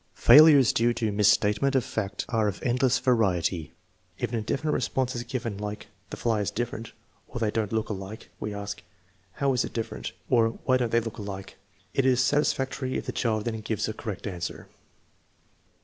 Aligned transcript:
Failures 0.15 0.73
due 0.73 0.95
to 0.95 1.11
misstatement 1.11 1.75
of 1.75 1.85
fact 1.85 2.25
are 2.29 2.47
of 2.47 2.59
endless 2.63 2.97
variety. 2.97 3.71
If 4.17 4.31
an 4.33 4.39
indefinite 4.39 4.71
response 4.73 5.15
is 5.15 5.21
given, 5.21 5.59
like 5.59 5.89
"The 6.09 6.17
fly 6.17 6.41
is 6.41 6.49
different," 6.49 6.91
or 7.27 7.39
"They 7.39 7.51
don't 7.51 7.71
look 7.71 7.89
alike,'* 7.89 8.29
we 8.39 8.51
ask, 8.51 8.81
"How 9.33 9.53
is 9.53 9.63
it 9.63 9.73
different?" 9.73 10.13
or, 10.27 10.57
"Why 10.65 10.77
don't 10.77 10.91
they 10.91 11.01
look 11.01 11.19
alike?" 11.19 11.55
It 11.93 12.03
is 12.07 12.19
satisfactory 12.19 12.97
if 12.97 13.05
the 13.05 13.11
child 13.11 13.45
then 13.45 13.59
gives 13.61 13.87
a 13.87 13.93
correct 13.93 14.25
answer. 14.25 14.65